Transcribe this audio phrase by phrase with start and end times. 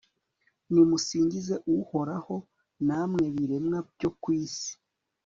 [0.71, 2.35] nimusingize uhoraho,
[2.87, 4.73] namwe biremwa byo ku isi